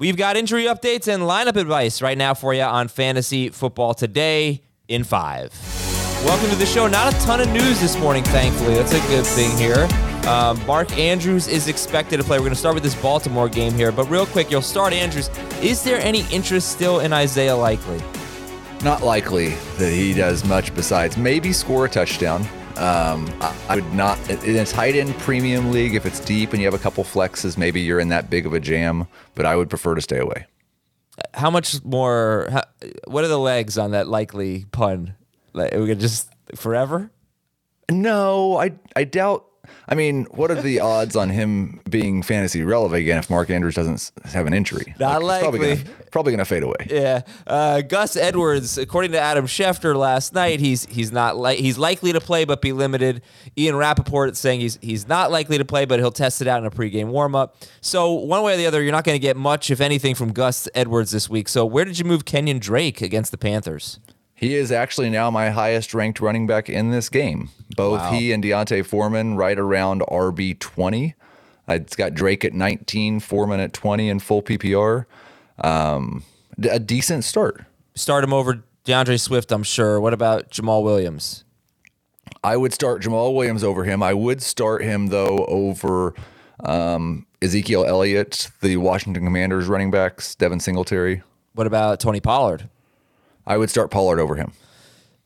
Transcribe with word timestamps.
We've 0.00 0.16
got 0.16 0.38
injury 0.38 0.64
updates 0.64 1.08
and 1.08 1.24
lineup 1.24 1.56
advice 1.56 2.00
right 2.00 2.16
now 2.16 2.32
for 2.32 2.54
you 2.54 2.62
on 2.62 2.88
Fantasy 2.88 3.50
Football 3.50 3.92
Today 3.92 4.62
in 4.88 5.04
five. 5.04 5.52
Welcome 6.24 6.48
to 6.48 6.56
the 6.56 6.64
show. 6.64 6.88
Not 6.88 7.12
a 7.12 7.18
ton 7.18 7.42
of 7.42 7.50
news 7.50 7.82
this 7.82 7.98
morning, 7.98 8.24
thankfully. 8.24 8.72
That's 8.76 8.94
a 8.94 9.00
good 9.08 9.26
thing 9.26 9.54
here. 9.58 9.86
Um, 10.26 10.64
Mark 10.64 10.90
Andrews 10.96 11.48
is 11.48 11.68
expected 11.68 12.16
to 12.16 12.24
play. 12.24 12.38
We're 12.38 12.44
going 12.44 12.54
to 12.54 12.58
start 12.58 12.76
with 12.76 12.82
this 12.82 12.94
Baltimore 12.94 13.50
game 13.50 13.74
here, 13.74 13.92
but 13.92 14.06
real 14.06 14.24
quick, 14.24 14.50
you'll 14.50 14.62
start 14.62 14.94
Andrews. 14.94 15.28
Is 15.60 15.84
there 15.84 16.00
any 16.00 16.26
interest 16.30 16.72
still 16.72 17.00
in 17.00 17.12
Isaiah 17.12 17.54
Likely? 17.54 18.00
Not 18.82 19.02
likely 19.02 19.50
that 19.76 19.92
he 19.92 20.14
does 20.14 20.46
much 20.46 20.74
besides 20.74 21.18
maybe 21.18 21.52
score 21.52 21.84
a 21.84 21.90
touchdown. 21.90 22.48
Um, 22.78 23.28
I, 23.68 23.76
would 23.76 23.92
not 23.92 24.18
in 24.44 24.56
a 24.56 24.64
tight 24.64 24.94
end 24.94 25.14
premium 25.18 25.70
league. 25.70 25.94
If 25.94 26.06
it's 26.06 26.20
deep 26.20 26.52
and 26.52 26.60
you 26.60 26.66
have 26.66 26.74
a 26.74 26.82
couple 26.82 27.04
flexes, 27.04 27.58
maybe 27.58 27.80
you're 27.80 28.00
in 28.00 28.08
that 28.08 28.30
big 28.30 28.46
of 28.46 28.52
a 28.52 28.60
jam. 28.60 29.06
But 29.34 29.46
I 29.46 29.56
would 29.56 29.68
prefer 29.68 29.94
to 29.94 30.00
stay 30.00 30.18
away. 30.18 30.46
How 31.34 31.50
much 31.50 31.84
more? 31.84 32.48
How, 32.50 32.62
what 33.06 33.24
are 33.24 33.28
the 33.28 33.38
legs 33.38 33.76
on 33.76 33.90
that 33.90 34.08
likely 34.08 34.64
pun? 34.72 35.14
Like, 35.52 35.72
we 35.74 35.86
could 35.86 36.00
just 36.00 36.30
forever. 36.54 37.10
No, 37.90 38.56
I 38.56 38.72
I 38.94 39.04
doubt. 39.04 39.46
I 39.88 39.94
mean, 39.94 40.24
what 40.30 40.50
are 40.50 40.60
the 40.60 40.80
odds 40.80 41.16
on 41.16 41.30
him 41.30 41.80
being 41.88 42.22
fantasy 42.22 42.62
relevant 42.62 43.00
again 43.00 43.18
if 43.18 43.28
Mark 43.30 43.50
Andrews 43.50 43.74
doesn't 43.74 44.12
have 44.24 44.46
an 44.46 44.54
injury? 44.54 44.94
Not 44.98 45.22
Like, 45.22 45.42
likely. 45.42 45.58
Probably 45.58 45.76
gonna, 45.76 46.06
probably 46.10 46.32
gonna 46.32 46.44
fade 46.44 46.62
away. 46.62 46.86
Yeah, 46.88 47.22
uh, 47.46 47.82
Gus 47.82 48.16
Edwards, 48.16 48.78
according 48.78 49.12
to 49.12 49.20
Adam 49.20 49.46
Schefter 49.46 49.96
last 49.96 50.34
night, 50.34 50.60
he's 50.60 50.86
he's 50.86 51.12
not 51.12 51.36
like 51.36 51.58
he's 51.58 51.78
likely 51.78 52.12
to 52.12 52.20
play 52.20 52.44
but 52.44 52.60
be 52.60 52.72
limited. 52.72 53.22
Ian 53.58 53.76
Rapoport 53.76 54.36
saying 54.36 54.60
he's 54.60 54.78
he's 54.80 55.08
not 55.08 55.30
likely 55.30 55.58
to 55.58 55.64
play 55.64 55.84
but 55.84 55.98
he'll 55.98 56.10
test 56.10 56.40
it 56.40 56.48
out 56.48 56.60
in 56.60 56.66
a 56.66 56.70
pregame 56.70 57.06
warmup. 57.10 57.50
So 57.80 58.12
one 58.12 58.42
way 58.42 58.54
or 58.54 58.56
the 58.56 58.66
other, 58.66 58.82
you're 58.82 58.92
not 58.92 59.04
going 59.04 59.16
to 59.16 59.20
get 59.20 59.36
much, 59.36 59.70
if 59.70 59.80
anything, 59.80 60.14
from 60.14 60.32
Gus 60.32 60.68
Edwards 60.74 61.10
this 61.10 61.28
week. 61.28 61.48
So 61.48 61.64
where 61.66 61.84
did 61.84 61.98
you 61.98 62.04
move 62.04 62.24
Kenyan 62.24 62.60
Drake 62.60 63.00
against 63.00 63.30
the 63.30 63.38
Panthers? 63.38 63.98
He 64.40 64.54
is 64.54 64.72
actually 64.72 65.10
now 65.10 65.30
my 65.30 65.50
highest 65.50 65.92
ranked 65.92 66.18
running 66.18 66.46
back 66.46 66.70
in 66.70 66.90
this 66.90 67.10
game. 67.10 67.50
Both 67.76 68.00
Wow. 68.00 68.12
he 68.12 68.32
and 68.32 68.42
D'Onta 68.42 68.82
Foreman 68.86 69.36
right 69.36 69.58
around 69.58 70.00
RB 70.10 70.58
twenty. 70.58 71.14
It's 71.68 71.94
got 71.94 72.14
Drake 72.14 72.42
at 72.42 72.54
19, 72.54 73.20
Foreman 73.20 73.60
at 73.60 73.74
20 73.74 74.08
in 74.08 74.18
full 74.18 74.42
PPR. 74.42 75.04
Um, 75.62 76.24
a 76.68 76.80
decent 76.80 77.24
start. 77.24 77.64
Start 77.94 78.24
him 78.24 78.32
over 78.32 78.62
D'Andre 78.84 79.18
Swift, 79.18 79.52
I'm 79.52 79.62
sure. 79.62 80.00
What 80.00 80.14
about 80.14 80.50
Jamaal 80.50 80.82
Williams? 80.82 81.44
I 82.42 82.56
would 82.56 82.72
start 82.72 83.02
Jamaal 83.02 83.34
Williams 83.34 83.62
over 83.62 83.84
him. 83.84 84.02
I 84.02 84.14
would 84.14 84.40
start 84.40 84.82
him 84.82 85.08
though 85.08 85.44
over 85.48 86.14
um, 86.64 87.26
Ezekiel 87.42 87.84
Elliott, 87.84 88.48
the 88.62 88.78
Washington 88.78 89.22
Commanders 89.22 89.66
running 89.68 89.90
backs, 89.90 90.34
Devin 90.34 90.60
Singletary. 90.60 91.22
What 91.52 91.66
about 91.66 92.00
Tony 92.00 92.20
Pollard? 92.20 92.70
I 93.50 93.56
would 93.56 93.68
start 93.68 93.90
Pollard 93.90 94.20
over 94.20 94.36
him. 94.36 94.52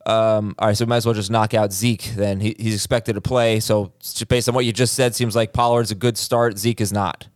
Um, 0.06 0.54
all 0.58 0.68
right, 0.68 0.76
so 0.76 0.86
we 0.86 0.88
might 0.88 0.96
as 0.96 1.06
well 1.06 1.14
just 1.14 1.30
knock 1.30 1.52
out 1.52 1.74
Zeke. 1.74 2.12
Then 2.16 2.40
he, 2.40 2.56
he's 2.58 2.74
expected 2.74 3.12
to 3.14 3.20
play. 3.20 3.60
So 3.60 3.92
just 4.00 4.28
based 4.28 4.48
on 4.48 4.54
what 4.54 4.64
you 4.64 4.72
just 4.72 4.94
said, 4.94 5.14
seems 5.14 5.36
like 5.36 5.52
Pollard's 5.52 5.90
a 5.90 5.94
good 5.94 6.16
start. 6.16 6.56
Zeke 6.56 6.80
is 6.80 6.90
not. 6.90 7.28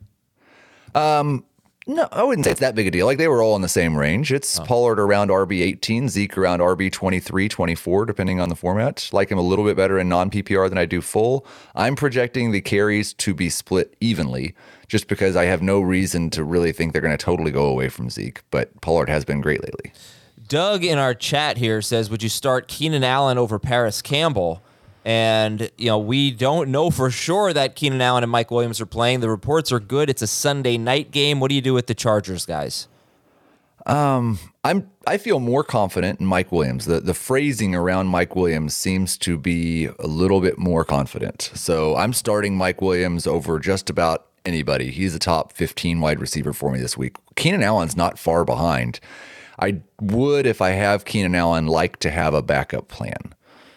No, 1.87 2.09
I 2.11 2.23
wouldn't 2.23 2.47
say 2.47 2.53
it's 2.53 2.61
that 2.61 2.75
big 2.75 2.87
a 2.87 2.91
deal. 2.91 3.05
Like 3.05 3.19
they 3.19 3.29
were 3.29 3.43
all 3.43 3.55
in 3.55 3.61
the 3.61 3.69
same 3.69 3.97
range. 3.97 4.33
It's 4.33 4.59
Pollard 4.61 4.99
around 4.99 5.29
RB 5.29 5.61
18, 5.61 6.09
Zeke 6.09 6.39
around 6.39 6.61
RB 6.61 6.91
23, 6.91 7.51
24, 7.51 8.07
depending 8.07 8.41
on 8.41 8.49
the 8.49 8.57
format. 8.57 9.11
Like 9.13 9.31
him 9.31 9.39
a 9.39 9.43
little 9.43 9.67
bit 9.67 9.77
better 9.77 9.99
in 9.99 10.09
non 10.09 10.31
PPR 10.31 10.71
than 10.71 10.79
I 10.79 10.87
do 10.87 11.03
full. 11.03 11.47
I'm 11.75 11.97
projecting 11.97 12.53
the 12.53 12.63
carries 12.63 13.13
to 13.15 13.35
be 13.35 13.51
split 13.51 13.95
evenly 14.01 14.55
just 14.87 15.07
because 15.07 15.37
I 15.37 15.45
have 15.45 15.61
no 15.61 15.81
reason 15.81 16.31
to 16.31 16.45
really 16.45 16.73
think 16.73 16.95
they're 16.95 17.03
going 17.03 17.17
to 17.17 17.23
totally 17.23 17.51
go 17.51 17.67
away 17.67 17.91
from 17.91 18.09
Zeke. 18.09 18.43
But 18.51 18.81
Pollard 18.81 19.11
has 19.11 19.27
been 19.27 19.43
great 19.43 19.63
lately. 19.63 19.93
Doug 20.49 20.85
in 20.85 20.99
our 20.99 21.15
chat 21.15 21.59
here 21.59 21.83
says, 21.83 22.11
"Would 22.11 22.23
you 22.23 22.29
start 22.29 22.69
Keenan 22.69 23.05
Allen 23.05 23.39
over 23.39 23.59
Parris 23.59 24.03
Campbell?" 24.03 24.63
And 25.05 25.71
you 25.79 25.87
know, 25.87 25.99
we 25.99 26.31
don't 26.31 26.71
know 26.71 26.91
for 26.91 27.11
sure 27.11 27.53
that 27.53 27.77
Keenan 27.77 28.01
Allen 28.01 28.23
and 28.23 28.33
Mike 28.33 28.51
Williams 28.51 28.81
are 28.81 28.87
playing. 28.87 29.21
The 29.21 29.31
reports 29.31 29.73
are 29.73 29.81
good. 29.81 30.11
It's 30.11 30.23
a 30.23 30.27
Sunday 30.27 30.77
night 30.77 31.11
game. 31.11 31.41
What 31.41 31.49
do 31.49 31.55
you 31.55 31.61
do 31.61 31.75
with 31.75 31.87
the 31.87 31.95
Chargers, 31.95 32.45
guys? 32.45 32.89
Um, 33.87 34.39
I'm 34.65 34.91
I 35.07 35.17
feel 35.17 35.41
more 35.41 35.65
confident 35.65 36.21
in 36.21 36.27
Mike 36.27 36.53
Williams. 36.53 36.85
The 36.85 37.01
the 37.01 37.15
phrasing 37.15 37.75
around 37.75 38.09
Mike 38.09 38.37
Williams 38.37 38.75
seems 38.75 39.17
to 39.19 39.39
be 39.39 39.87
a 39.99 40.07
little 40.07 40.41
bit 40.41 40.59
more 40.59 40.85
confident. 40.85 41.51
So 41.55 41.97
I'm 41.97 42.13
starting 42.13 42.57
Mike 42.57 42.83
Williams 42.83 43.27
over 43.27 43.59
just 43.59 43.89
about 43.89 44.27
anybody. 44.45 44.91
He's 44.91 45.15
a 45.15 45.19
top 45.19 45.53
15 45.53 46.01
wide 46.01 46.21
receiver 46.21 46.53
for 46.53 46.71
me 46.71 46.81
this 46.81 46.99
week. 46.99 47.17
Keenan 47.37 47.63
Allen's 47.63 47.97
not 47.97 48.19
far 48.19 48.45
behind. 48.45 49.01
I 49.59 49.81
would 50.01 50.47
if 50.47 50.61
I 50.61 50.71
have 50.71 51.05
Keenan 51.05 51.35
Allen 51.35 51.67
like 51.67 51.99
to 52.01 52.11
have 52.11 52.35
a 52.35 52.43
backup 52.43 52.89
plan. 52.89 53.35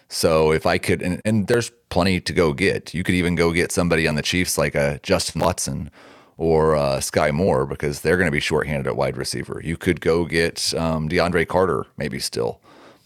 So 0.10 0.52
if 0.52 0.66
I 0.66 0.78
could 0.78 1.02
and, 1.02 1.22
and 1.24 1.48
there's 1.48 1.72
plenty 1.92 2.20
to 2.22 2.34
go 2.34 2.54
get. 2.54 2.96
You 2.96 3.04
could 3.04 3.14
even 3.14 3.36
go 3.36 3.52
get 3.52 3.72
somebody 3.72 4.08
on 4.08 4.16
the 4.16 4.24
Chiefs 4.24 4.58
like 4.58 4.74
a 4.74 5.00
Justin 5.04 5.42
Watson 5.42 5.92
or 6.38 6.76
uh, 6.76 6.98
Skyy 6.98 7.32
Moore 7.32 7.68
because 7.68 8.02
they're 8.02 8.18
going 8.18 8.28
to 8.28 8.32
be 8.32 8.40
shorthanded 8.40 8.88
at 8.88 8.96
wide 8.96 9.16
receiver. 9.16 9.62
You 9.64 9.78
could 9.78 10.02
go 10.02 10.26
get 10.26 10.74
um, 10.74 11.08
DeAndre 11.08 11.48
Carter, 11.48 11.86
maybe 11.98 12.18
still, 12.18 12.60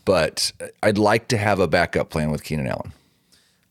but 0.05 0.53
I'd 0.81 0.97
like 0.97 1.27
to 1.29 1.37
have 1.37 1.59
a 1.59 1.67
backup 1.67 2.09
plan 2.09 2.31
with 2.31 2.43
Keenan 2.43 2.67
Allen. 2.67 2.93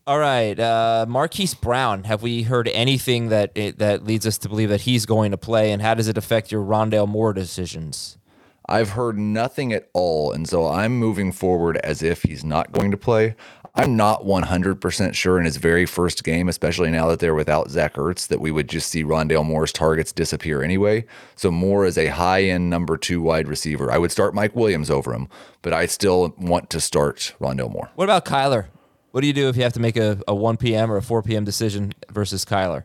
All 0.06 0.19
right, 0.19 0.58
uh, 0.61 1.06
Marquise 1.08 1.55
Brown. 1.55 2.05
Have 2.05 2.23
we 2.23 2.43
heard 2.43 2.69
anything 2.69 3.31
that 3.31 3.52
it, 3.55 3.79
that 3.79 4.05
leads 4.05 4.26
us 4.26 4.37
to 4.38 4.50
believe 4.50 4.69
that 4.69 4.82
he's 4.82 5.06
going 5.06 5.31
to 5.31 5.38
play? 5.38 5.73
And 5.73 5.81
how 5.81 5.94
does 5.94 6.08
it 6.08 6.19
affect 6.19 6.52
your 6.52 6.62
Rondale 6.62 7.08
Moore 7.08 7.32
decisions? 7.32 8.19
I've 8.66 8.90
heard 8.90 9.19
nothing 9.19 9.72
at 9.72 9.88
all, 9.93 10.32
and 10.32 10.49
so 10.49 10.66
I'm 10.66 10.99
moving 10.99 11.32
forward 11.32 11.76
as 11.78 12.02
if 12.02 12.22
he's 12.22 12.44
not 12.44 12.72
going 12.72 12.90
to 12.90 12.96
play. 12.96 13.37
I'm 13.75 13.96
not 13.96 14.22
100% 14.22 15.14
sure 15.14 15.38
in 15.38 15.44
his 15.44 15.56
very 15.56 15.84
first 15.84 16.22
game, 16.22 16.49
especially 16.49 16.90
now 16.90 17.08
that 17.08 17.19
they're 17.19 17.34
without 17.34 17.70
Zach 17.70 17.94
Ertz, 17.94 18.28
that 18.28 18.40
we 18.40 18.52
would 18.52 18.69
just 18.69 18.88
see 18.88 19.02
Rondale 19.02 19.44
Moore's 19.44 19.72
targets 19.72 20.12
disappear 20.12 20.62
anyway. 20.62 21.05
So 21.34 21.50
Moore 21.50 21.84
is 21.84 21.99
a 21.99 22.06
high-end 22.06 22.70
number 22.70 22.96
two 22.96 23.20
wide 23.20 23.49
receiver. 23.49 23.90
I 23.90 23.99
would 23.99 24.12
start 24.12 24.32
Mike 24.32 24.55
Williams 24.55 24.90
over 24.90 25.12
him, 25.12 25.28
but 25.60 25.72
I 25.72 25.87
still 25.87 26.34
want 26.38 26.70
to 26.70 26.81
start 26.81 27.34
Rondale 27.40 27.72
Moore. 27.72 27.90
What 27.96 28.05
about 28.05 28.25
Kyler? 28.25 28.67
What 29.10 29.22
do 29.22 29.26
you 29.26 29.32
do 29.32 29.49
if 29.49 29.56
you 29.56 29.64
have 29.64 29.72
to 29.75 29.81
make 29.81 29.96
a, 29.96 30.20
a 30.26 30.34
1 30.34 30.56
p.m. 30.56 30.90
or 30.90 30.96
a 30.96 31.02
4 31.02 31.22
p.m. 31.22 31.44
decision 31.44 31.93
versus 32.10 32.44
Kyler? 32.44 32.84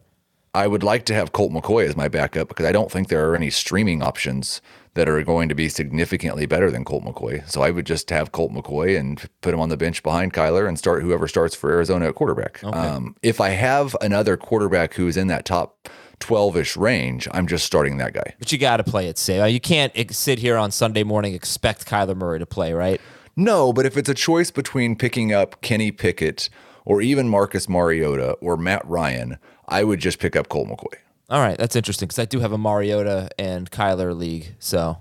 I 0.60 0.68
would 0.68 0.84
like 0.84 1.06
to 1.06 1.14
have 1.14 1.32
Colt 1.32 1.54
McCoy 1.54 1.88
as 1.88 1.96
my 1.96 2.10
backup 2.10 2.50
because 2.50 2.66
I 2.66 2.74
don't 2.74 2.92
think 2.92 3.08
there 3.08 3.30
are 3.30 3.34
any 3.36 3.50
streaming 3.50 4.04
options 4.04 4.62
that 4.96 5.08
are 5.08 5.24
going 5.24 5.48
to 5.48 5.56
be 5.56 5.70
significantly 5.70 6.46
better 6.46 6.70
than 6.70 6.84
Colt 6.84 7.06
McCoy. 7.06 7.50
So 7.50 7.62
I 7.62 7.72
would 7.72 7.86
just 7.86 8.10
have 8.10 8.34
Colt 8.34 8.52
McCoy 8.52 9.00
and 9.00 9.26
put 9.40 9.54
him 9.54 9.62
on 9.62 9.70
the 9.70 9.78
bench 9.78 10.04
behind 10.04 10.34
Kyler 10.34 10.68
and 10.68 10.78
start 10.78 11.02
whoever 11.02 11.30
starts 11.30 11.56
for 11.56 11.72
Arizona 11.72 12.10
at 12.10 12.16
quarterback. 12.16 12.62
Okay. 12.62 12.78
Um, 12.78 13.16
if 13.24 13.40
I 13.40 13.52
have 13.52 13.96
another 14.02 14.36
quarterback 14.36 14.96
who's 14.96 15.16
in 15.16 15.28
that 15.28 15.46
top 15.46 15.88
12 16.20 16.58
ish 16.58 16.76
range, 16.76 17.30
I'm 17.32 17.48
just 17.48 17.66
starting 17.66 17.96
that 18.00 18.14
guy. 18.14 18.36
But 18.38 18.52
you 18.52 18.58
got 18.58 18.78
to 18.78 18.84
play 18.84 19.08
it 19.08 19.18
safe. 19.18 19.50
You 19.54 19.62
can't 19.62 19.94
sit 20.14 20.40
here 20.40 20.58
on 20.58 20.72
Sunday 20.72 21.04
morning 21.04 21.34
expect 21.34 21.86
Kyler 21.86 22.18
Murray 22.18 22.40
to 22.40 22.46
play, 22.46 22.74
right? 22.74 23.00
No, 23.38 23.72
but 23.72 23.86
if 23.86 23.96
it's 23.96 24.10
a 24.10 24.14
choice 24.14 24.52
between 24.52 24.98
picking 24.98 25.32
up 25.32 25.62
Kenny 25.62 25.94
Pickett 25.94 26.50
or 26.84 27.02
even 27.02 27.30
Marcus 27.30 27.70
Mariota 27.70 28.32
or 28.42 28.58
Matt 28.58 28.86
Ryan, 28.86 29.38
I 29.70 29.84
would 29.84 30.00
just 30.00 30.20
pick 30.20 30.36
up 30.36 30.50
Colt 30.50 30.68
McCoy. 30.68 30.98
All 31.30 31.40
right, 31.40 31.58
that's 31.58 31.76
interesting 31.76 32.08
because 32.08 32.20
I 32.20 32.26
do 32.26 32.40
have 32.40 32.52
a 32.52 32.58
Mariota 32.58 33.30
and 33.38 33.70
Kyler 33.70 34.18
league, 34.18 34.56
so 34.60 34.98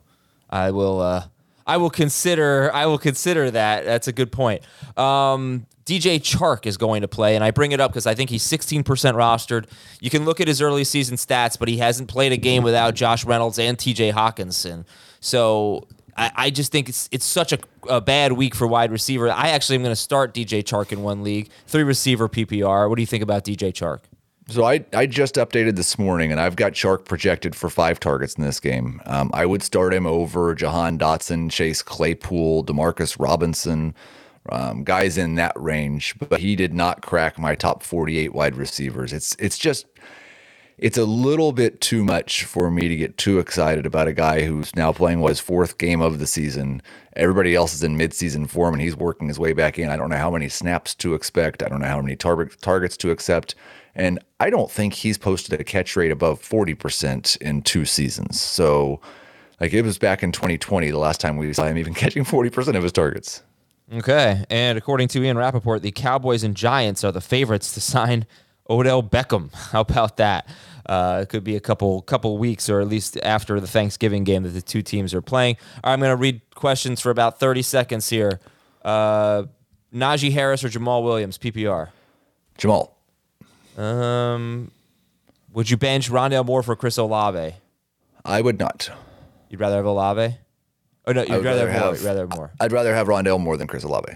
I 0.50 0.70
will. 0.70 1.00
Uh, 1.00 1.24
I 1.66 1.78
will 1.78 1.90
consider. 1.90 2.70
I 2.72 2.86
will 2.86 2.98
consider 2.98 3.50
that. 3.50 3.84
That's 3.84 4.08
a 4.08 4.12
good 4.12 4.30
point. 4.30 4.62
Um, 4.96 5.66
DJ 5.86 6.20
Chark 6.20 6.66
is 6.66 6.76
going 6.76 7.00
to 7.00 7.08
play, 7.08 7.34
and 7.34 7.42
I 7.42 7.50
bring 7.50 7.72
it 7.72 7.80
up 7.80 7.90
because 7.90 8.06
I 8.06 8.14
think 8.14 8.28
he's 8.28 8.42
16% 8.42 8.84
rostered. 8.84 9.64
You 10.00 10.10
can 10.10 10.26
look 10.26 10.38
at 10.38 10.46
his 10.48 10.60
early 10.60 10.84
season 10.84 11.16
stats, 11.16 11.58
but 11.58 11.68
he 11.68 11.78
hasn't 11.78 12.08
played 12.08 12.32
a 12.32 12.36
game 12.36 12.62
without 12.62 12.94
Josh 12.94 13.24
Reynolds 13.24 13.58
and 13.58 13.78
TJ 13.78 14.12
Hockenson. 14.12 14.84
So 15.20 15.88
I, 16.14 16.30
I 16.36 16.50
just 16.50 16.72
think 16.72 16.90
it's 16.90 17.08
it's 17.10 17.24
such 17.24 17.52
a, 17.54 17.58
a, 17.88 18.02
bad 18.02 18.32
week 18.32 18.54
for 18.54 18.66
wide 18.66 18.92
receiver. 18.92 19.30
I 19.30 19.48
actually 19.48 19.76
am 19.76 19.82
going 19.82 19.92
to 19.92 19.96
start 19.96 20.34
DJ 20.34 20.62
Chark 20.62 20.92
in 20.92 21.02
one 21.02 21.22
league, 21.22 21.48
three 21.66 21.84
receiver 21.84 22.28
PPR. 22.28 22.88
What 22.88 22.96
do 22.96 23.02
you 23.02 23.06
think 23.06 23.22
about 23.22 23.44
DJ 23.44 23.72
Chark? 23.72 24.00
So 24.50 24.64
I, 24.64 24.82
I 24.94 25.04
just 25.04 25.34
updated 25.34 25.76
this 25.76 25.98
morning, 25.98 26.32
and 26.32 26.40
I've 26.40 26.56
got 26.56 26.72
Chark 26.72 27.04
projected 27.04 27.54
for 27.54 27.68
five 27.68 28.00
targets 28.00 28.34
in 28.34 28.44
this 28.44 28.60
game. 28.60 29.02
Um, 29.04 29.30
I 29.34 29.44
would 29.44 29.62
start 29.62 29.92
him 29.92 30.06
over 30.06 30.54
Jahan 30.54 30.98
Dotson, 30.98 31.50
Chase 31.50 31.82
Claypool, 31.82 32.64
Demarcus 32.64 33.20
Robinson, 33.20 33.94
um, 34.48 34.84
guys 34.84 35.18
in 35.18 35.34
that 35.34 35.52
range. 35.54 36.14
But 36.18 36.40
he 36.40 36.56
did 36.56 36.72
not 36.72 37.02
crack 37.02 37.38
my 37.38 37.54
top 37.54 37.82
48 37.82 38.32
wide 38.32 38.56
receivers. 38.56 39.12
It's 39.12 39.36
it's 39.38 39.58
just 39.58 39.84
it's 40.78 40.96
a 40.96 41.04
little 41.04 41.52
bit 41.52 41.80
too 41.80 42.04
much 42.04 42.44
for 42.44 42.70
me 42.70 42.86
to 42.88 42.96
get 42.96 43.16
too 43.16 43.40
excited 43.40 43.84
about 43.84 44.06
a 44.06 44.12
guy 44.12 44.44
who's 44.44 44.74
now 44.76 44.92
playing 44.92 45.20
what 45.20 45.30
his 45.30 45.40
fourth 45.40 45.76
game 45.78 46.00
of 46.00 46.20
the 46.20 46.26
season. 46.26 46.80
Everybody 47.16 47.56
else 47.56 47.74
is 47.74 47.82
in 47.82 47.98
midseason 47.98 48.48
form 48.48 48.74
and 48.74 48.82
he's 48.82 48.96
working 48.96 49.26
his 49.26 49.40
way 49.40 49.52
back 49.52 49.78
in. 49.78 49.88
I 49.88 49.96
don't 49.96 50.08
know 50.08 50.16
how 50.16 50.30
many 50.30 50.48
snaps 50.48 50.94
to 50.96 51.14
expect. 51.14 51.62
I 51.64 51.68
don't 51.68 51.80
know 51.80 51.88
how 51.88 52.00
many 52.00 52.14
tar- 52.14 52.44
targets 52.46 52.96
to 52.98 53.10
accept. 53.10 53.56
And 53.96 54.20
I 54.38 54.50
don't 54.50 54.70
think 54.70 54.94
he's 54.94 55.18
posted 55.18 55.60
a 55.60 55.64
catch 55.64 55.96
rate 55.96 56.12
above 56.12 56.40
40% 56.40 57.36
in 57.38 57.62
two 57.62 57.84
seasons. 57.84 58.40
So, 58.40 59.00
like, 59.60 59.72
it 59.72 59.82
was 59.82 59.98
back 59.98 60.22
in 60.22 60.30
2020, 60.30 60.92
the 60.92 60.98
last 60.98 61.20
time 61.20 61.36
we 61.36 61.52
saw 61.52 61.64
him 61.64 61.78
even 61.78 61.94
catching 61.94 62.24
40% 62.24 62.76
of 62.76 62.84
his 62.84 62.92
targets. 62.92 63.42
Okay. 63.92 64.44
And 64.50 64.78
according 64.78 65.08
to 65.08 65.24
Ian 65.24 65.38
Rapoport, 65.38 65.82
the 65.82 65.90
Cowboys 65.90 66.44
and 66.44 66.54
Giants 66.54 67.02
are 67.02 67.10
the 67.10 67.20
favorites 67.20 67.74
to 67.74 67.80
sign 67.80 68.26
Odell 68.70 69.02
Beckham. 69.02 69.52
How 69.72 69.80
about 69.80 70.16
that? 70.18 70.48
Uh, 70.86 71.20
it 71.22 71.28
could 71.28 71.44
be 71.44 71.54
a 71.54 71.60
couple 71.60 72.00
couple 72.02 72.38
weeks, 72.38 72.70
or 72.70 72.80
at 72.80 72.88
least 72.88 73.18
after 73.22 73.60
the 73.60 73.66
Thanksgiving 73.66 74.24
game 74.24 74.42
that 74.44 74.50
the 74.50 74.62
two 74.62 74.80
teams 74.82 75.12
are 75.12 75.20
playing. 75.20 75.56
Right, 75.84 75.92
I'm 75.92 76.00
going 76.00 76.10
to 76.10 76.16
read 76.16 76.40
questions 76.54 77.00
for 77.00 77.10
about 77.10 77.38
30 77.38 77.62
seconds 77.62 78.08
here. 78.08 78.40
Uh, 78.82 79.44
Najee 79.94 80.32
Harris 80.32 80.64
or 80.64 80.68
Jamaal 80.68 81.02
Williams, 81.04 81.36
PPR. 81.36 81.90
Jamaal. 82.58 82.90
Um, 83.76 84.70
would 85.52 85.70
you 85.70 85.76
bench 85.76 86.10
Rondale 86.10 86.44
Moore 86.44 86.62
for 86.62 86.74
Chris 86.74 86.96
Olave? 86.96 87.54
I 88.24 88.40
would 88.40 88.58
not. 88.58 88.90
You'd 89.48 89.60
rather 89.60 89.76
have 89.76 89.86
Olave? 89.86 90.36
Oh 91.06 91.12
no, 91.12 91.22
you'd 91.22 91.30
rather, 91.30 91.44
rather, 91.44 91.70
have, 91.70 91.82
Moore. 91.82 91.94
rather 92.04 92.20
have 92.20 92.36
Moore. 92.36 92.52
I'd 92.60 92.72
rather 92.72 92.94
have 92.94 93.06
Rondale 93.06 93.40
Moore 93.40 93.56
than 93.56 93.66
Chris 93.66 93.84
Olave. 93.84 94.14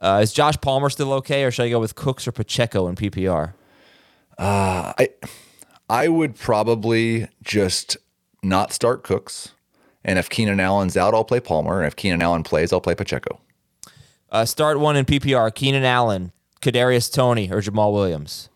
Uh, 0.00 0.20
is 0.22 0.32
Josh 0.32 0.56
Palmer 0.60 0.90
still 0.90 1.12
okay, 1.14 1.44
or 1.44 1.50
should 1.50 1.64
I 1.64 1.70
go 1.70 1.78
with 1.78 1.94
Cooks 1.94 2.26
or 2.26 2.32
Pacheco 2.32 2.88
in 2.88 2.96
PPR? 2.96 3.54
Uh, 4.38 4.92
I 4.98 5.08
I 5.88 6.08
would 6.08 6.36
probably 6.36 7.28
just 7.42 7.96
not 8.42 8.72
start 8.72 9.02
Cooks, 9.02 9.52
and 10.04 10.18
if 10.18 10.28
Keenan 10.28 10.60
Allen's 10.60 10.96
out, 10.96 11.14
I'll 11.14 11.24
play 11.24 11.40
Palmer, 11.40 11.78
and 11.78 11.86
if 11.86 11.96
Keenan 11.96 12.22
Allen 12.22 12.42
plays, 12.42 12.72
I'll 12.72 12.80
play 12.80 12.94
Pacheco. 12.94 13.40
Uh, 14.30 14.44
start 14.44 14.78
one 14.80 14.96
in 14.96 15.04
PPR: 15.04 15.54
Keenan 15.54 15.84
Allen, 15.84 16.32
Kadarius 16.60 17.12
Toney, 17.12 17.50
or 17.50 17.60
Jamaal 17.60 17.92
Williams. 17.92 18.48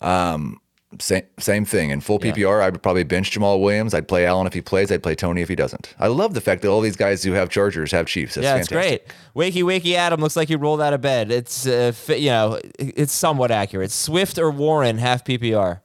Um, 0.00 0.60
same 0.98 1.24
same 1.38 1.64
thing. 1.64 1.90
In 1.90 2.00
full 2.00 2.18
PPR, 2.18 2.36
yeah. 2.38 2.66
I 2.66 2.70
would 2.70 2.82
probably 2.82 3.04
bench 3.04 3.30
Jamaal 3.30 3.60
Williams. 3.60 3.94
I'd 3.94 4.08
play 4.08 4.26
Allen 4.26 4.46
if 4.46 4.52
he 4.52 4.60
plays. 4.60 4.90
I'd 4.90 5.02
play 5.02 5.14
Toney 5.14 5.42
if 5.42 5.48
he 5.48 5.54
doesn't. 5.54 5.94
I 5.98 6.08
love 6.08 6.34
the 6.34 6.40
fact 6.40 6.62
that 6.62 6.68
all 6.68 6.80
these 6.80 6.96
guys 6.96 7.22
who 7.22 7.32
have 7.32 7.48
Chargers 7.48 7.92
have 7.92 8.06
Chiefs. 8.06 8.34
That's 8.34 8.44
yeah, 8.44 8.56
it's 8.56 8.68
great. 8.68 9.02
Wakey 9.34 9.62
Wakey 9.62 9.94
Adam 9.94 10.20
looks 10.20 10.36
like 10.36 10.48
he 10.48 10.56
rolled 10.56 10.80
out 10.80 10.92
of 10.92 11.00
bed. 11.00 11.30
It's 11.30 11.66
uh, 11.66 11.92
you 12.08 12.30
know 12.30 12.60
it's 12.78 13.12
somewhat 13.12 13.50
accurate. 13.50 13.90
Swift 13.90 14.38
or 14.38 14.50
Warren 14.50 14.98
half 14.98 15.24
PPR. 15.24 15.80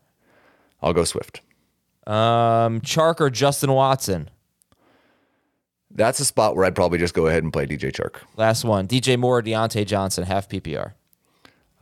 I'll 0.82 0.94
go 0.94 1.04
Swift. 1.04 1.42
Um, 2.06 2.82
Chark 2.82 3.20
or 3.20 3.30
Justin 3.30 3.72
Watson. 3.72 4.30
That's 5.92 6.20
a 6.20 6.26
spot 6.26 6.56
where 6.56 6.66
I'd 6.66 6.76
probably 6.76 7.00
just 7.00 7.14
go 7.14 7.28
ahead 7.28 7.44
and 7.44 7.52
play 7.52 7.66
DJ 7.66 7.92
Chark. 7.92 8.22
Last 8.36 8.64
one, 8.64 8.88
DJ 8.88 9.18
Moore, 9.18 9.42
Diontae 9.42 9.86
Johnson, 9.86 10.26
half 10.26 10.48
PPR. 10.48 10.94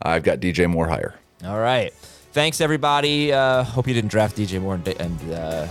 I've 0.00 0.22
got 0.22 0.40
DJ 0.40 0.68
Moore 0.68 0.88
higher. 0.88 1.14
All 1.44 1.58
right. 1.58 1.92
Thanks, 2.36 2.60
everybody. 2.60 3.32
Uh, 3.32 3.64
hope 3.64 3.88
you 3.88 3.94
didn't 3.94 4.10
draft 4.10 4.36
DJ 4.36 4.60
Moore, 4.60 4.74
and, 4.74 4.86
and 4.88 5.32
uh, 5.32 5.66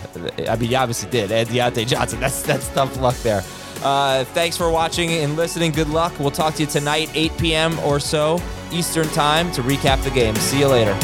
I 0.49 0.55
mean, 0.55 0.71
you 0.71 0.77
obviously 0.77 1.11
did. 1.11 1.31
And 1.31 1.47
Diontae 1.47 1.85
Johnson. 1.85 2.19
That's 2.25 2.41
that's 2.41 2.69
tough 2.69 2.99
luck 2.99 3.15
there. 3.17 3.43
Uh, 3.83 4.23
thanks 4.33 4.57
for 4.57 4.71
watching 4.71 5.11
and 5.11 5.35
listening. 5.35 5.71
Good 5.71 5.89
luck. 5.89 6.17
We'll 6.17 6.31
talk 6.31 6.55
to 6.55 6.63
you 6.63 6.67
tonight, 6.67 7.11
8 7.13 7.37
p.m. 7.37 7.79
or 7.81 7.99
so 7.99 8.41
Eastern 8.71 9.07
Time, 9.09 9.51
to 9.51 9.61
recap 9.61 10.03
the 10.03 10.09
game. 10.09 10.35
See 10.37 10.57
you 10.57 10.67
later. 10.67 10.97